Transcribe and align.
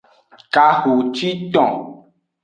Kahociton. 0.53 1.71